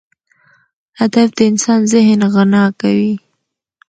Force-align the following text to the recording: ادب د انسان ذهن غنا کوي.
ادب 1.03 1.27
د 1.37 1.39
انسان 1.49 1.79
ذهن 1.93 2.19
غنا 2.33 2.63
کوي. 2.81 3.13